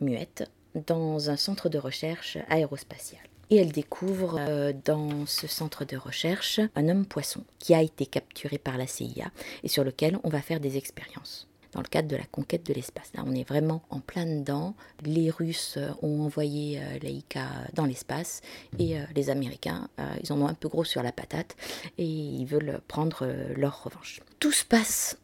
muette 0.00 0.50
dans 0.86 1.30
un 1.30 1.36
centre 1.36 1.68
de 1.68 1.78
recherche 1.78 2.38
aérospatial. 2.48 3.22
Et 3.50 3.56
elle 3.56 3.72
découvre 3.72 4.36
euh, 4.38 4.72
dans 4.84 5.24
ce 5.26 5.46
centre 5.46 5.84
de 5.84 5.96
recherche 5.96 6.60
un 6.76 6.88
homme 6.88 7.06
poisson 7.06 7.44
qui 7.58 7.74
a 7.74 7.82
été 7.82 8.04
capturé 8.04 8.58
par 8.58 8.76
la 8.76 8.86
CIA 8.86 9.30
et 9.62 9.68
sur 9.68 9.84
lequel 9.84 10.18
on 10.22 10.28
va 10.28 10.42
faire 10.42 10.60
des 10.60 10.76
expériences 10.76 11.48
dans 11.72 11.80
le 11.80 11.86
cadre 11.86 12.08
de 12.08 12.16
la 12.16 12.24
conquête 12.24 12.66
de 12.66 12.72
l'espace. 12.72 13.10
Là, 13.14 13.22
on 13.26 13.34
est 13.34 13.46
vraiment 13.46 13.82
en 13.90 14.00
plein 14.00 14.24
dedans. 14.24 14.74
Les 15.02 15.30
Russes 15.30 15.78
ont 16.02 16.22
envoyé 16.22 16.78
euh, 16.80 16.98
Laika 17.00 17.46
dans 17.74 17.84
l'espace 17.84 18.40
et 18.78 18.98
euh, 18.98 19.02
les 19.14 19.30
Américains, 19.30 19.88
ils 20.22 20.32
en 20.32 20.40
ont 20.40 20.48
un 20.48 20.54
peu 20.54 20.68
gros 20.68 20.84
sur 20.84 21.02
la 21.02 21.12
patate 21.12 21.56
et 21.98 22.04
ils 22.04 22.46
veulent 22.46 22.80
prendre 22.88 23.26
leur 23.56 23.84
revanche. 23.84 24.20
Tout 24.40 24.52
se 24.52 24.64
passe 24.64 25.18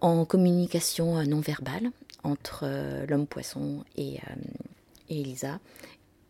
en 0.00 0.24
communication 0.24 1.22
non 1.24 1.40
verbale 1.40 1.90
entre 2.24 2.64
euh, 2.64 3.06
l'homme 3.06 3.26
poisson 3.26 3.84
et, 3.96 4.16
euh, 4.16 4.34
et 5.08 5.20
Elisa. 5.20 5.60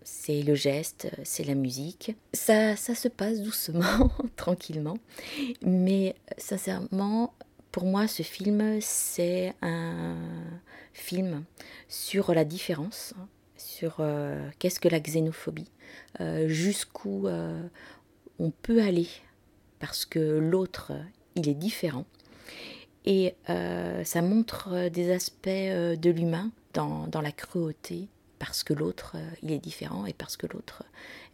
C'est 0.03 0.43
le 0.43 0.55
geste, 0.55 1.09
c'est 1.23 1.45
la 1.45 1.55
musique. 1.55 2.15
Ça, 2.35 2.77
ça 2.77 2.95
se 2.95 3.09
passe 3.09 3.41
doucement, 3.41 4.11
tranquillement. 4.37 4.99
Mais 5.63 6.15
sincèrement, 6.37 7.33
pour 7.73 7.85
moi, 7.85 8.07
ce 8.07 8.23
film, 8.23 8.79
c'est 8.83 9.55
un 9.63 10.17
film 10.93 11.45
sur 11.89 12.35
la 12.35 12.45
différence, 12.45 13.15
sur 13.57 13.97
euh, 14.01 14.47
qu'est-ce 14.59 14.79
que 14.79 14.89
la 14.89 15.01
xénophobie, 15.01 15.71
jusqu'où 16.47 17.27
on 18.39 18.51
peut 18.51 18.83
aller, 18.83 19.09
parce 19.79 20.05
que 20.05 20.19
l'autre, 20.19 20.93
il 21.35 21.49
est 21.49 21.55
différent. 21.55 22.05
Et 23.05 23.35
euh, 23.51 24.03
ça 24.05 24.23
montre 24.23 24.71
euh, 24.73 24.89
des 24.89 25.13
aspects 25.13 25.47
euh, 25.49 25.97
de 25.97 26.11
l'humain 26.11 26.51
dans, 26.73 27.09
la 27.23 27.33
cruauté, 27.33 28.09
parce 28.41 28.65
que 28.65 28.73
l'autre, 28.73 29.17
il 29.43 29.53
est 29.53 29.61
différent 29.61 30.07
et 30.07 30.13
parce 30.13 30.37
que 30.37 30.49
l'autre 30.49 30.83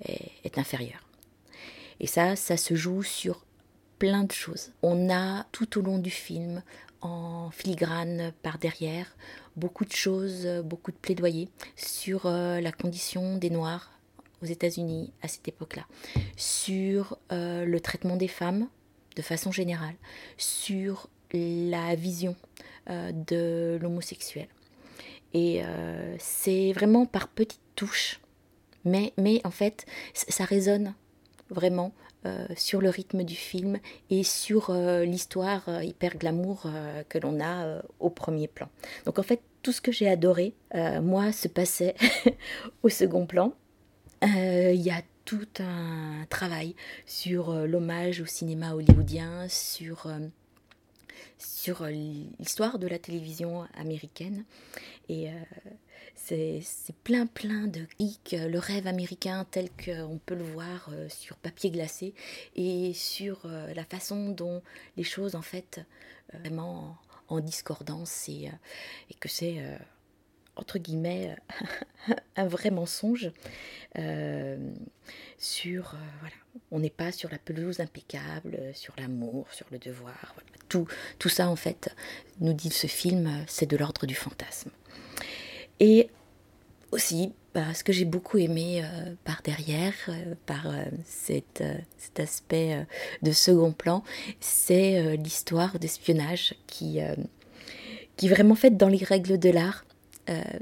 est, 0.04 0.58
inférieur. 0.58 1.08
Et 1.98 2.06
ça, 2.06 2.36
ça 2.36 2.58
se 2.58 2.74
joue 2.74 3.02
sur 3.02 3.46
plein 3.98 4.24
de 4.24 4.32
choses. 4.32 4.72
On 4.82 5.08
a 5.10 5.46
tout 5.50 5.78
au 5.78 5.82
long 5.82 5.98
du 5.98 6.10
film, 6.10 6.62
en 7.00 7.50
filigrane 7.50 8.32
par 8.42 8.58
derrière, 8.58 9.16
beaucoup 9.56 9.86
de 9.86 9.92
choses, 9.92 10.46
beaucoup 10.62 10.90
de 10.90 10.96
plaidoyer 10.98 11.48
sur 11.74 12.26
la 12.26 12.72
condition 12.72 13.38
des 13.38 13.48
Noirs 13.48 13.90
aux 14.42 14.46
États-Unis 14.46 15.10
à 15.22 15.28
cette 15.28 15.48
époque-là, 15.48 15.86
sur 16.36 17.16
le 17.30 17.78
traitement 17.78 18.16
des 18.16 18.28
femmes 18.28 18.68
de 19.16 19.22
façon 19.22 19.52
générale, 19.52 19.94
sur 20.36 21.08
la 21.32 21.94
vision 21.94 22.36
euh, 22.88 23.12
de 23.12 23.78
l'homosexuel. 23.80 24.48
Et 25.32 25.62
euh, 25.62 26.16
c'est 26.18 26.72
vraiment 26.72 27.06
par 27.06 27.28
petites 27.28 27.60
touches, 27.76 28.20
mais, 28.84 29.12
mais 29.16 29.40
en 29.44 29.50
fait, 29.50 29.86
ça 30.14 30.44
résonne 30.44 30.94
vraiment 31.50 31.92
euh, 32.26 32.46
sur 32.56 32.80
le 32.80 32.88
rythme 32.88 33.22
du 33.22 33.34
film 33.36 33.78
et 34.08 34.24
sur 34.24 34.72
l'histoire 34.72 35.82
hyper 35.82 36.16
glamour 36.16 36.66
que 37.08 37.18
l'on 37.18 37.40
a 37.40 37.82
au 38.00 38.10
premier 38.10 38.48
plan. 38.48 38.68
Donc 39.04 39.18
en 39.18 39.22
fait, 39.22 39.40
tout 39.62 39.72
ce 39.72 39.80
que 39.80 39.92
j'ai 39.92 40.08
adoré, 40.08 40.54
moi, 41.02 41.32
se 41.32 41.48
passait 41.48 41.94
au 42.82 42.88
second 42.88 43.26
plan. 43.26 43.52
Il 44.22 44.80
y 44.80 44.90
a 44.90 45.02
tout 45.24 45.48
un 45.60 46.24
travail 46.28 46.74
sur 47.06 47.52
l'hommage 47.52 48.20
au 48.20 48.26
cinéma 48.26 48.74
hollywoodien, 48.74 49.48
sur 49.48 50.08
sur 51.40 51.82
euh, 51.82 51.90
l'histoire 51.90 52.78
de 52.78 52.86
la 52.86 52.98
télévision 52.98 53.66
américaine. 53.74 54.44
Et 55.08 55.30
euh, 55.30 55.34
c'est 56.14 56.94
plein 57.02 57.26
plein 57.26 57.66
de 57.66 57.86
hic, 57.98 58.36
le 58.38 58.58
rêve 58.58 58.86
américain 58.86 59.44
tel 59.50 59.68
qu'on 59.70 60.20
peut 60.24 60.36
le 60.36 60.44
voir 60.44 60.88
euh, 60.92 61.08
sur 61.08 61.36
papier 61.36 61.70
glacé 61.70 62.14
et 62.54 62.92
sur 62.94 63.40
la 63.46 63.84
façon 63.84 64.28
dont 64.30 64.62
les 64.96 65.02
choses 65.02 65.34
en 65.34 65.42
fait 65.42 65.80
vraiment 66.32 66.96
en, 67.28 67.40
discordance 67.40 68.28
et, 68.28 68.50
et 69.10 69.14
que 69.14 69.28
c'est 69.28 69.58
entre 70.56 70.78
guillemets 70.78 71.36
un 72.36 72.46
vrai 72.46 72.70
mensonge 72.70 73.30
sur 75.38 75.94
voilà 76.20 76.34
on 76.70 76.80
n'est 76.80 76.90
pas 76.90 77.12
sur 77.12 77.30
la 77.30 77.38
pelouse 77.38 77.80
impeccable 77.80 78.58
sur 78.74 78.94
l'amour 78.98 79.46
sur 79.52 79.66
le 79.70 79.78
devoir 79.78 80.34
tout, 80.70 80.86
tout 81.18 81.28
ça, 81.28 81.50
en 81.50 81.56
fait, 81.56 81.94
nous 82.40 82.54
dit 82.54 82.70
ce 82.70 82.86
film, 82.86 83.44
c'est 83.46 83.66
de 83.66 83.76
l'ordre 83.76 84.06
du 84.06 84.14
fantasme. 84.14 84.70
Et 85.80 86.08
aussi, 86.92 87.34
bah, 87.52 87.74
ce 87.74 87.84
que 87.84 87.92
j'ai 87.92 88.06
beaucoup 88.06 88.38
aimé 88.38 88.82
euh, 88.82 89.14
par 89.24 89.42
derrière, 89.42 89.94
euh, 90.08 90.34
par 90.46 90.66
euh, 90.66 90.84
cet 91.04 91.62
aspect 92.18 92.86
de 93.22 93.32
second 93.32 93.72
plan, 93.72 94.02
c'est 94.40 95.16
l'histoire 95.16 95.78
d'espionnage 95.78 96.54
qui, 96.66 97.00
qui 98.16 98.28
vraiment 98.28 98.54
faite 98.54 98.76
dans 98.76 98.88
les 98.88 99.04
règles 99.04 99.38
de 99.38 99.50
l'art. 99.50 99.84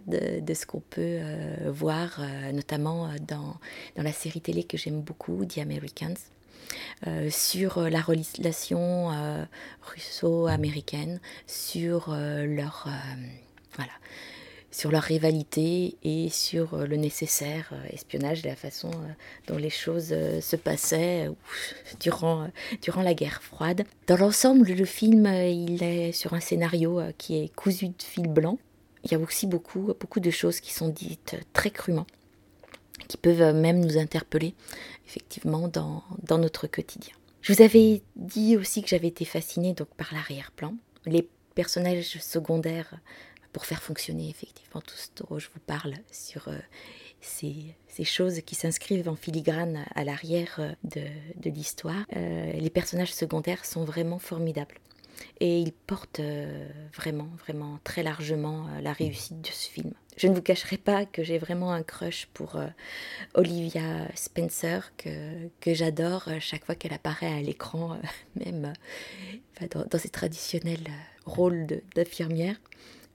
De, 0.06 0.40
de, 0.40 0.54
ce 0.54 0.64
qu'on 0.64 0.80
peut 0.80 1.20
voir, 1.66 2.20
notamment 2.52 3.10
dans, 3.26 3.56
dans 3.96 4.02
la 4.02 4.12
série 4.12 4.40
télé 4.40 4.64
que 4.64 4.78
j'aime 4.78 5.02
beaucoup, 5.02 5.44
The 5.44 5.58
Americans. 5.58 6.16
Euh, 7.06 7.30
sur 7.30 7.78
euh, 7.78 7.88
la 7.88 8.00
relation 8.00 9.12
euh, 9.12 9.44
russo-américaine, 9.82 11.20
sur 11.46 12.14
leur 12.14 12.88
voilà, 13.76 13.92
sur 14.70 14.90
leur 14.90 15.02
rivalité 15.02 15.96
et 16.02 16.28
sur 16.28 16.76
le 16.76 16.96
nécessaire 16.96 17.72
espionnage 17.90 18.44
et 18.44 18.48
la 18.48 18.56
façon 18.56 18.90
dont 19.46 19.56
les 19.56 19.70
choses 19.70 20.08
se 20.40 20.56
passaient 20.56 21.30
durant, 22.00 22.50
durant 22.82 23.02
la 23.02 23.14
guerre 23.14 23.42
froide. 23.42 23.84
Dans 24.06 24.16
l'ensemble, 24.16 24.68
le 24.72 24.84
film, 24.84 25.26
il 25.26 25.82
est 25.82 26.12
sur 26.12 26.34
un 26.34 26.40
scénario 26.40 27.00
qui 27.16 27.42
est 27.42 27.54
cousu 27.54 27.88
de 27.88 28.02
fil 28.02 28.28
blanc. 28.28 28.58
Il 29.04 29.12
y 29.12 29.14
a 29.14 29.18
aussi 29.18 29.46
beaucoup, 29.46 29.92
beaucoup 29.98 30.20
de 30.20 30.30
choses 30.30 30.60
qui 30.60 30.72
sont 30.72 30.88
dites 30.88 31.36
très 31.52 31.70
crûment 31.70 32.06
qui 33.06 33.16
peuvent 33.16 33.54
même 33.54 33.80
nous 33.80 33.96
interpeller 33.96 34.54
effectivement 35.06 35.68
dans, 35.68 36.02
dans 36.22 36.38
notre 36.38 36.66
quotidien. 36.66 37.14
Je 37.40 37.52
vous 37.52 37.62
avais 37.62 38.02
dit 38.16 38.56
aussi 38.56 38.82
que 38.82 38.88
j'avais 38.88 39.08
été 39.08 39.24
fascinée 39.24 39.72
donc 39.72 39.88
par 39.96 40.12
l'arrière-plan, 40.12 40.74
les 41.06 41.28
personnages 41.54 42.18
secondaires 42.20 42.94
pour 43.52 43.64
faire 43.64 43.82
fonctionner 43.82 44.28
effectivement 44.28 44.80
tout 44.80 44.96
ce 44.96 45.08
dont 45.22 45.38
je 45.38 45.48
vous 45.54 45.60
parle 45.66 45.94
sur 46.12 46.48
euh, 46.48 46.58
ces, 47.20 47.74
ces, 47.88 48.04
choses 48.04 48.42
qui 48.42 48.54
s'inscrivent 48.54 49.08
en 49.08 49.16
filigrane 49.16 49.84
à 49.94 50.04
l'arrière 50.04 50.56
euh, 50.58 50.72
de, 50.84 51.02
de 51.40 51.50
l'histoire. 51.50 52.04
Euh, 52.14 52.52
les 52.52 52.70
personnages 52.70 53.14
secondaires 53.14 53.64
sont 53.64 53.84
vraiment 53.84 54.18
formidables 54.18 54.74
et 55.40 55.60
ils 55.60 55.72
portent 55.72 56.20
vraiment, 56.94 57.28
vraiment 57.38 57.78
très 57.84 58.02
largement 58.02 58.68
la 58.82 58.92
réussite 58.92 59.40
de 59.40 59.48
ce 59.48 59.68
film. 59.68 59.92
Je 60.18 60.26
ne 60.26 60.34
vous 60.34 60.42
cacherai 60.42 60.78
pas 60.78 61.06
que 61.06 61.22
j'ai 61.22 61.38
vraiment 61.38 61.72
un 61.72 61.84
crush 61.84 62.26
pour 62.34 62.56
euh, 62.56 62.66
Olivia 63.34 64.08
Spencer, 64.16 64.92
que, 64.96 65.48
que 65.60 65.74
j'adore 65.74 66.24
euh, 66.26 66.38
chaque 66.40 66.64
fois 66.64 66.74
qu'elle 66.74 66.92
apparaît 66.92 67.32
à 67.32 67.40
l'écran, 67.40 67.92
euh, 67.92 67.96
même 68.44 68.72
dans, 69.70 69.98
ses 69.98 70.08
traditionnels 70.08 70.88
rôles 71.24 71.68
d'infirmière. 71.94 72.56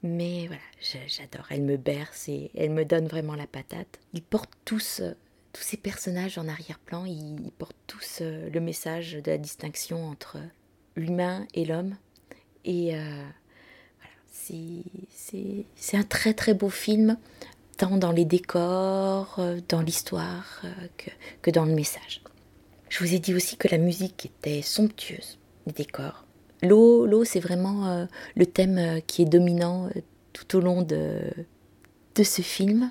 Mais 0.02 0.48
voilà, 0.48 0.62
j'adore. 1.08 1.48
Elle 1.50 1.64
me 1.64 1.76
berce 1.76 2.30
et 2.30 2.52
elle 2.56 2.72
me 2.72 2.86
donne 2.86 3.08
vraiment 3.08 3.36
la 3.36 3.48
patate. 3.48 4.00
Ils 4.14 4.24
portent 4.24 4.54
tous, 4.64 5.02
tous 5.52 5.62
ces 5.62 5.78
personnages 5.78 6.38
en 6.38 6.48
arrière-plan, 6.48 7.04
ils, 7.04 7.52
portent 7.58 7.76
tous 7.86 8.22
le 8.22 8.60
message 8.60 9.14
de 9.14 9.32
la 9.32 9.38
distinction 9.38 10.06
entre 10.06 10.38
l'humain 10.96 11.46
et 11.54 11.66
l'homme. 11.66 11.96
Et 12.66 12.96
c'est 15.84 15.98
un 15.98 16.04
très 16.04 16.34
très 16.34 16.54
beau 16.54 16.70
film, 16.70 17.18
tant 17.78 17.98
dans 17.98 18.12
les 18.12 18.26
décors, 18.26 19.36
euh, 19.40 19.60
dans 19.70 19.82
l'histoire 19.82 20.62
euh, 20.64 20.88
que, 20.98 21.10
que 21.42 21.52
dans 21.52 21.66
le 21.66 21.74
message. 21.74 22.22
Je 22.90 23.00
vous 23.04 23.14
ai 23.14 23.20
dit 23.20 23.34
aussi 23.34 23.58
que 23.58 23.68
la 23.68 23.78
musique 23.78 24.26
était 24.26 24.62
somptueuse, 24.62 25.40
les 25.66 25.74
décors, 25.74 26.26
L'eau, 26.62 27.06
l'eau 27.06 27.26
c'est 27.26 27.42
vraiment 27.42 28.08
le 28.36 28.46
thème 28.46 29.02
qui 29.06 29.24
est 29.24 29.26
dominant 29.26 29.90
tout 30.32 30.56
au 30.56 30.62
long 30.62 30.82
de, 30.82 31.20
de 32.16 32.24
ce 32.24 32.42
film. 32.42 32.90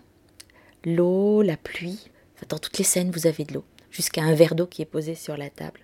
L'eau, 0.84 1.40
la 1.40 1.56
pluie, 1.56 2.10
dans 2.50 2.58
toutes 2.58 2.76
les 2.76 2.84
scènes 2.84 3.10
vous 3.10 3.26
avez 3.26 3.44
de 3.44 3.54
l'eau, 3.54 3.64
jusqu'à 3.90 4.24
un 4.24 4.34
verre 4.34 4.56
d'eau 4.56 4.66
qui 4.66 4.82
est 4.82 4.86
posé 4.86 5.14
sur 5.14 5.38
la 5.38 5.48
table. 5.48 5.80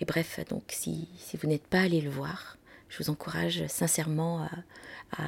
Et 0.00 0.04
bref, 0.04 0.40
donc 0.48 0.64
si, 0.68 1.08
vous 1.40 1.48
n'êtes 1.48 1.66
pas 1.66 1.80
allé 1.80 2.00
le 2.00 2.10
voir, 2.10 2.58
je 2.88 3.02
vous 3.02 3.10
encourage 3.10 3.66
sincèrement 3.66 4.48
à, 5.12 5.24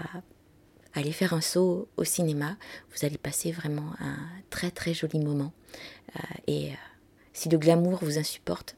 aller 0.95 1.13
faire 1.13 1.35
un 1.35 1.41
saut 1.41 1.89
au 1.97 2.05
cinéma. 2.05 2.57
Vous 2.91 3.05
allez 3.05 3.19
passer 3.19 3.53
vraiment 3.53 3.93
un 4.01 4.17
très 4.51 4.71
très 4.71 4.95
joli 4.95 5.21
moment. 5.21 5.53
Euh, 6.17 6.21
et 6.47 6.71
euh, 6.71 6.77
si 7.33 7.49
le 7.49 7.59
glamour 7.59 7.99
vous 8.03 8.19
insupporte, 8.19 8.77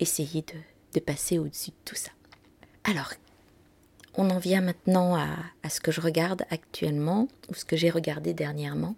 essayez 0.00 0.42
de, 0.94 1.00
passer 1.00 1.38
au-dessus 1.38 1.70
de 1.70 1.76
tout 1.84 1.94
ça. 1.94 2.10
Alors, 2.82 3.12
on 4.16 4.30
en 4.30 4.38
vient 4.38 4.62
maintenant 4.62 5.14
à, 5.14 5.28
à, 5.62 5.68
ce 5.68 5.80
que 5.80 5.92
je 5.92 6.00
regarde 6.00 6.42
actuellement, 6.50 7.28
ou 7.48 7.54
ce 7.54 7.64
que 7.64 7.76
j'ai 7.76 7.90
regardé 7.90 8.34
dernièrement. 8.34 8.96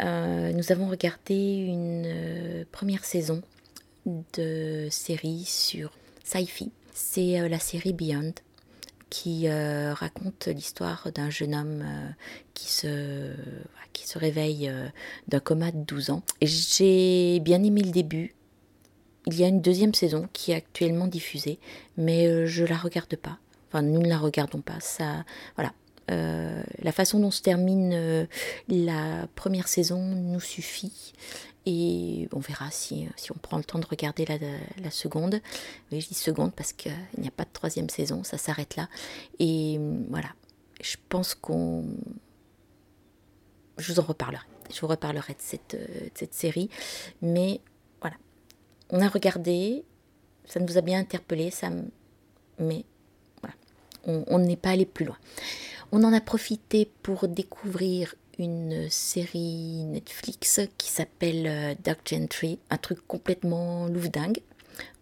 Euh, 0.00 0.52
nous 0.52 0.72
avons 0.72 0.88
regardé 0.88 1.34
une 1.34 2.64
première 2.70 3.04
saison 3.04 3.42
de 4.34 4.88
série 4.90 5.44
sur 5.44 5.92
sci-fi. 6.24 6.70
C'est 6.92 7.48
la 7.48 7.58
série 7.58 7.92
Beyond 7.92 8.34
qui 9.10 9.48
euh, 9.48 9.94
raconte 9.94 10.46
l'histoire 10.46 11.08
d'un 11.14 11.30
jeune 11.30 11.54
homme 11.54 11.82
euh, 11.82 12.08
qui, 12.54 12.70
se, 12.70 13.32
qui 13.92 14.06
se 14.06 14.18
réveille 14.18 14.68
euh, 14.68 14.88
d'un 15.28 15.40
coma 15.40 15.70
de 15.70 15.78
12 15.78 16.10
ans. 16.10 16.22
J'ai 16.42 17.40
bien 17.40 17.62
aimé 17.62 17.82
le 17.82 17.90
début. 17.90 18.34
Il 19.26 19.38
y 19.38 19.44
a 19.44 19.48
une 19.48 19.60
deuxième 19.60 19.94
saison 19.94 20.28
qui 20.32 20.52
est 20.52 20.56
actuellement 20.56 21.06
diffusée, 21.06 21.58
mais 21.96 22.46
je 22.46 22.64
la 22.64 22.76
regarde 22.76 23.14
pas. 23.16 23.38
Enfin, 23.68 23.82
nous 23.82 24.00
ne 24.00 24.08
la 24.08 24.16
regardons 24.16 24.62
pas. 24.62 24.80
Ça, 24.80 25.24
voilà. 25.56 25.72
la 26.08 26.92
façon 26.92 27.20
dont 27.20 27.30
se 27.30 27.42
termine 27.42 28.26
la 28.68 29.28
première 29.34 29.68
saison 29.68 30.00
nous 30.00 30.40
suffit. 30.40 31.12
Et 31.66 32.28
on 32.32 32.38
verra 32.38 32.70
si, 32.70 33.08
si, 33.16 33.30
on 33.32 33.34
prend 33.34 33.58
le 33.58 33.64
temps 33.64 33.78
de 33.78 33.86
regarder 33.86 34.24
la, 34.24 34.38
la 34.82 34.90
seconde. 34.90 35.40
Mais 35.90 36.00
je 36.00 36.08
dis 36.08 36.14
seconde 36.14 36.54
parce 36.54 36.72
qu'il 36.72 36.92
n'y 37.18 37.28
a 37.28 37.32
pas 37.32 37.44
de 37.44 37.52
troisième 37.52 37.90
saison, 37.90 38.24
ça 38.24 38.38
s'arrête 38.38 38.76
là. 38.76 38.88
Et 39.38 39.78
voilà, 40.08 40.30
je 40.80 40.96
pense 41.08 41.34
qu'on... 41.34 41.84
Je 43.76 43.92
vous 43.92 44.00
en 44.00 44.04
reparlerai. 44.04 44.44
Je 44.72 44.80
vous 44.80 44.86
reparlerai 44.86 45.34
de 45.34 45.40
cette, 45.40 45.76
de 45.76 46.10
cette 46.14 46.34
série. 46.34 46.68
Mais 47.22 47.60
voilà, 48.00 48.16
on 48.90 49.00
a 49.00 49.08
regardé, 49.08 49.84
ça 50.46 50.60
nous 50.60 50.78
a 50.78 50.80
bien 50.80 50.98
interpellé, 50.98 51.50
ça, 51.50 51.70
mais 52.58 52.84
voilà, 53.42 53.54
on 54.26 54.38
n'est 54.38 54.56
pas 54.56 54.70
allé 54.70 54.86
plus 54.86 55.04
loin. 55.04 55.18
On 55.92 56.04
en 56.04 56.12
a 56.12 56.20
profité 56.20 56.90
pour 57.02 57.28
découvrir 57.28 58.14
une 58.38 58.88
série 58.88 59.84
Netflix 59.84 60.60
qui 60.78 60.90
s'appelle 60.90 61.46
euh, 61.46 61.74
Dark 61.82 62.00
Gentry, 62.08 62.58
un 62.70 62.76
truc 62.76 63.06
complètement 63.06 63.88
louvdingue. 63.88 64.40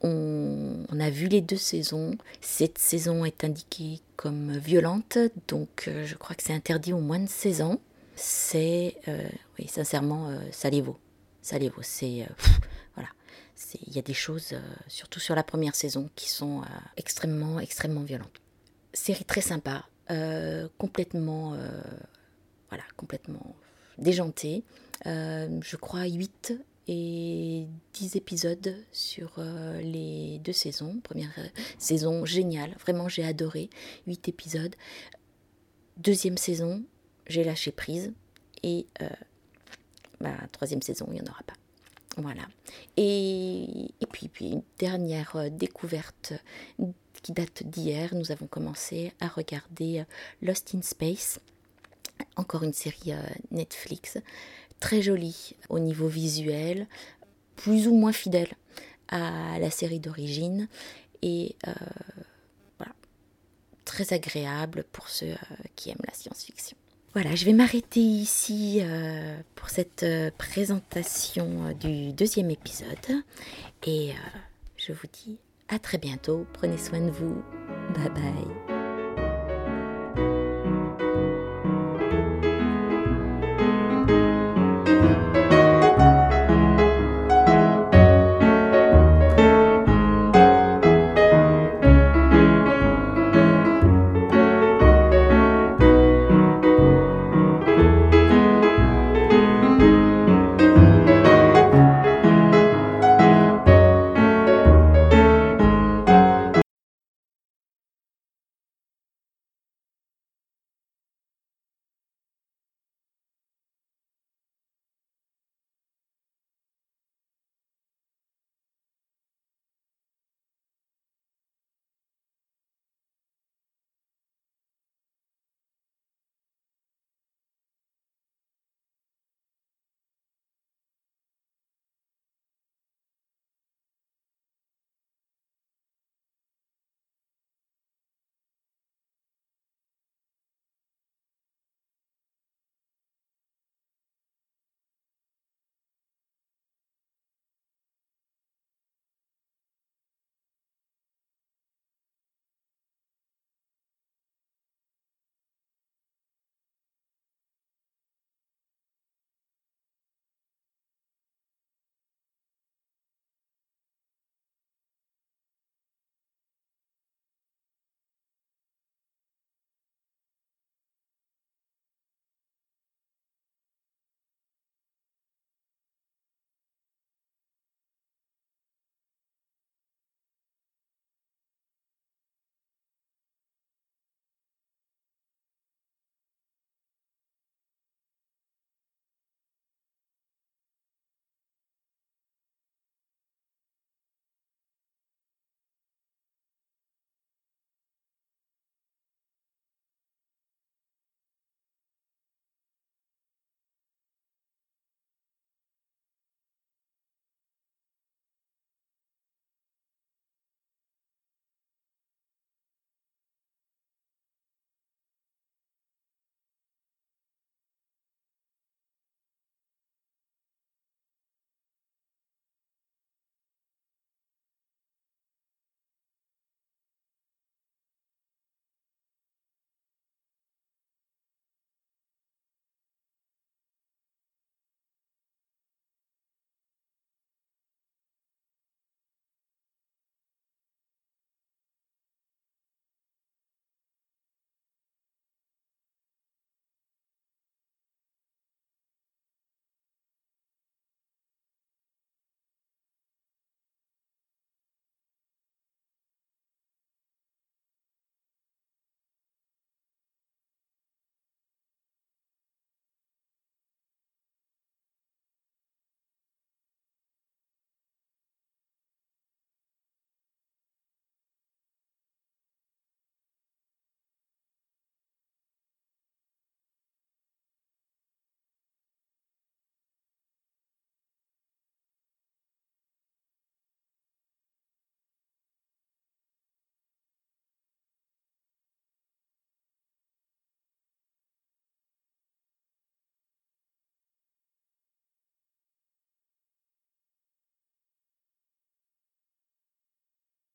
On, 0.00 0.84
on, 0.90 1.00
a 1.00 1.10
vu 1.10 1.26
les 1.28 1.42
deux 1.42 1.56
saisons. 1.56 2.16
Cette 2.40 2.78
saison 2.78 3.24
est 3.24 3.44
indiquée 3.44 4.00
comme 4.16 4.56
violente, 4.56 5.18
donc 5.48 5.84
euh, 5.88 6.06
je 6.06 6.14
crois 6.14 6.34
que 6.34 6.42
c'est 6.42 6.54
interdit 6.54 6.94
au 6.94 7.00
moins 7.00 7.18
de 7.18 7.28
16 7.28 7.62
ans. 7.62 7.80
C'est, 8.14 8.96
euh, 9.08 9.28
oui, 9.58 9.68
sincèrement, 9.68 10.30
ça 10.50 10.70
les 10.70 10.80
vaut. 10.80 10.98
Ça 11.42 11.58
les 11.58 11.68
vaut. 11.68 11.82
C'est, 11.82 12.26
voilà. 12.94 13.10
Il 13.86 13.94
y 13.94 13.98
a 13.98 14.02
des 14.02 14.14
choses, 14.14 14.54
surtout 14.88 15.20
sur 15.20 15.34
la 15.34 15.42
première 15.42 15.74
saison, 15.74 16.08
qui 16.16 16.30
sont 16.30 16.62
extrêmement, 16.96 17.60
extrêmement 17.60 18.02
violentes. 18.02 18.40
Série 18.94 19.26
très 19.26 19.42
sympa, 19.42 19.84
complètement 20.78 21.54
voilà, 22.68 22.84
complètement 22.96 23.54
déjanté. 23.98 24.64
Euh, 25.06 25.58
je 25.62 25.76
crois 25.76 26.06
8 26.06 26.54
et 26.88 27.66
10 27.94 28.16
épisodes 28.16 28.76
sur 28.92 29.34
euh, 29.38 29.80
les 29.80 30.38
deux 30.38 30.52
saisons. 30.52 31.00
Première 31.02 31.32
euh, 31.38 31.46
saison 31.78 32.24
géniale, 32.24 32.76
vraiment 32.80 33.08
j'ai 33.08 33.24
adoré. 33.24 33.70
8 34.06 34.28
épisodes. 34.28 34.74
Deuxième 35.96 36.36
saison, 36.36 36.82
j'ai 37.26 37.44
lâché 37.44 37.72
prise. 37.72 38.12
Et 38.62 38.86
bah, 40.20 40.34
troisième 40.50 40.82
saison, 40.82 41.06
il 41.10 41.14
n'y 41.14 41.20
en 41.20 41.30
aura 41.30 41.42
pas. 41.46 41.54
Voilà. 42.16 42.42
Et, 42.96 43.90
et 44.00 44.06
puis, 44.10 44.28
puis, 44.28 44.48
une 44.48 44.62
dernière 44.78 45.50
découverte 45.50 46.32
qui 47.22 47.32
date 47.32 47.62
d'hier, 47.62 48.14
nous 48.14 48.32
avons 48.32 48.46
commencé 48.46 49.12
à 49.20 49.28
regarder 49.28 50.04
Lost 50.42 50.74
in 50.74 50.82
Space 50.82 51.38
encore 52.36 52.62
une 52.62 52.72
série 52.72 53.12
euh, 53.12 53.20
Netflix, 53.50 54.18
très 54.80 55.02
jolie 55.02 55.56
au 55.68 55.78
niveau 55.78 56.08
visuel, 56.08 56.86
plus 57.56 57.88
ou 57.88 57.94
moins 57.94 58.12
fidèle 58.12 58.52
à 59.08 59.58
la 59.58 59.70
série 59.70 60.00
d'origine 60.00 60.68
et 61.22 61.56
euh, 61.66 61.72
voilà, 62.78 62.92
très 63.84 64.12
agréable 64.12 64.84
pour 64.92 65.08
ceux 65.08 65.30
euh, 65.30 65.36
qui 65.74 65.90
aiment 65.90 65.96
la 66.06 66.14
science-fiction. 66.14 66.76
Voilà, 67.14 67.34
je 67.34 67.46
vais 67.46 67.54
m'arrêter 67.54 68.00
ici 68.00 68.82
pour 69.54 69.70
cette 69.70 70.04
présentation 70.36 71.72
du 71.72 72.12
deuxième 72.12 72.50
épisode 72.50 73.22
et 73.86 74.12
je 74.76 74.92
vous 74.92 75.06
dis 75.10 75.38
à 75.68 75.78
très 75.78 75.96
bientôt. 75.96 76.46
Prenez 76.52 76.76
soin 76.76 77.00
de 77.00 77.10
vous. 77.10 77.42
Bye 77.94 78.10
bye. 78.10 78.76